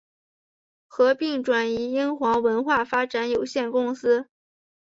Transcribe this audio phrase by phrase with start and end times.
[0.87, 4.27] 合并移转英皇文化发展有限公司。